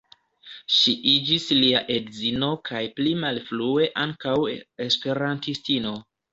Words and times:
Ŝi 0.77 0.93
iĝis 1.11 1.45
lia 1.57 1.81
edzino 1.97 2.49
kaj 2.71 2.83
pli 2.97 3.13
malfrue 3.27 3.93
ankaŭ 4.07 4.37
esperantistino. 4.89 5.97